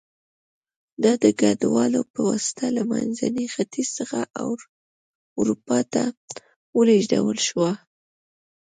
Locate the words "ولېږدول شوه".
6.77-7.71